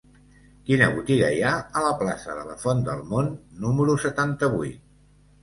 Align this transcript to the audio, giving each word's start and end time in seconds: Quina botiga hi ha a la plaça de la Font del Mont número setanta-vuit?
Quina 0.69 0.85
botiga 0.95 1.29
hi 1.35 1.43
ha 1.49 1.51
a 1.81 1.83
la 1.83 1.91
plaça 1.99 2.39
de 2.39 2.47
la 2.49 2.57
Font 2.65 2.83
del 2.89 3.05
Mont 3.13 3.31
número 3.67 4.01
setanta-vuit? 4.09 4.83